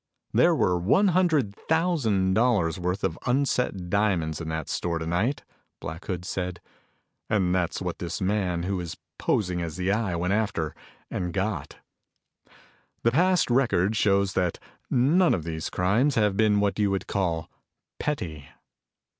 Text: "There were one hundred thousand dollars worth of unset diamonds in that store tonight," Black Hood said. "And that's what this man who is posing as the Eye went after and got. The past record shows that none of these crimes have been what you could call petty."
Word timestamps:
"There 0.33 0.55
were 0.55 0.79
one 0.79 1.09
hundred 1.09 1.55
thousand 1.69 2.33
dollars 2.33 2.79
worth 2.79 3.03
of 3.03 3.19
unset 3.27 3.87
diamonds 3.87 4.41
in 4.41 4.49
that 4.49 4.67
store 4.67 4.97
tonight," 4.97 5.43
Black 5.79 6.05
Hood 6.05 6.25
said. 6.25 6.59
"And 7.29 7.53
that's 7.53 7.83
what 7.83 7.99
this 7.99 8.19
man 8.19 8.63
who 8.63 8.79
is 8.81 8.97
posing 9.19 9.61
as 9.61 9.77
the 9.77 9.91
Eye 9.91 10.15
went 10.15 10.33
after 10.33 10.73
and 11.11 11.31
got. 11.31 11.77
The 13.03 13.11
past 13.11 13.51
record 13.51 13.95
shows 13.95 14.33
that 14.33 14.57
none 14.89 15.35
of 15.35 15.43
these 15.43 15.69
crimes 15.69 16.15
have 16.15 16.35
been 16.35 16.59
what 16.59 16.79
you 16.79 16.89
could 16.89 17.05
call 17.05 17.47
petty." 17.99 18.47